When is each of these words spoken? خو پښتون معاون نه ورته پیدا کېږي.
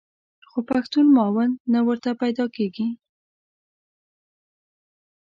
خو 0.49 0.59
پښتون 0.69 1.05
معاون 1.15 1.51
نه 1.73 1.79
ورته 1.87 2.09
پیدا 2.21 2.45
کېږي. 2.55 2.87